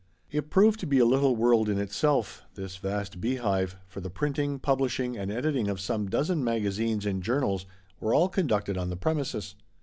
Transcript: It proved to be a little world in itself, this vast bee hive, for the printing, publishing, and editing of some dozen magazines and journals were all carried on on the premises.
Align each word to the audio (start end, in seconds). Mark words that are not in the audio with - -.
It 0.31 0.49
proved 0.49 0.79
to 0.79 0.87
be 0.87 0.97
a 0.97 1.05
little 1.05 1.35
world 1.35 1.69
in 1.69 1.77
itself, 1.77 2.41
this 2.55 2.77
vast 2.77 3.21
bee 3.21 3.35
hive, 3.35 3.75
for 3.85 4.01
the 4.01 4.09
printing, 4.09 4.57
publishing, 4.57 5.15
and 5.15 5.31
editing 5.31 5.67
of 5.67 5.79
some 5.79 6.09
dozen 6.09 6.43
magazines 6.43 7.05
and 7.05 7.21
journals 7.21 7.67
were 7.99 8.11
all 8.15 8.27
carried 8.27 8.51
on 8.51 8.77
on 8.79 8.89
the 8.89 8.97
premises. 8.97 9.53